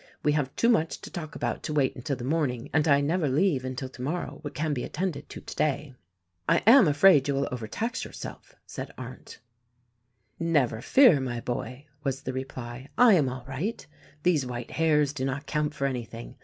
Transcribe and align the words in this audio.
We 0.23 0.31
have 0.31 0.55
too 0.55 0.67
much 0.69 0.99
to 1.01 1.11
talk 1.11 1.35
about 1.35 1.61
to 1.61 1.73
wait 1.73 1.95
until 1.95 2.15
the 2.15 2.23
THE 2.23 2.27
RECORDING 2.29 2.71
ANGEL 2.73 2.91
81 2.91 2.91
morning, 2.91 3.03
and 3.03 3.11
I 3.11 3.13
never 3.13 3.29
leave 3.29 3.63
until 3.63 3.87
tomorrow 3.87 4.39
what 4.41 4.55
can 4.55 4.73
be 4.73 4.83
attended 4.83 5.29
to 5.29 5.41
today." 5.41 5.93
"I 6.49 6.63
am 6.65 6.87
afraid 6.87 7.27
you 7.27 7.35
will 7.35 7.47
overtax 7.51 8.03
yourself," 8.03 8.55
said 8.65 8.89
Arndt. 8.97 9.37
"Never 10.39 10.81
fear, 10.81 11.19
my 11.19 11.39
boy," 11.39 11.85
was 12.03 12.23
the 12.23 12.33
reply, 12.33 12.89
"I 12.97 13.13
am 13.13 13.29
all 13.29 13.45
right! 13.47 13.85
These 14.23 14.43
white 14.43 14.71
hairs 14.71 15.13
do 15.13 15.23
not 15.23 15.45
count 15.45 15.75
for 15.75 15.85
anything. 15.85 16.35